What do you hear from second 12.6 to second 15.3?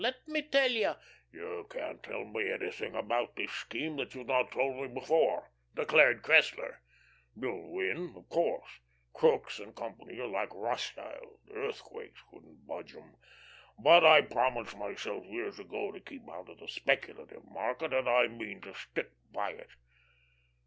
budge 'em. But I promised myself